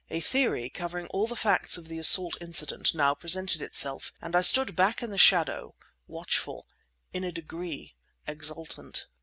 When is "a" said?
0.09-0.19, 7.23-7.31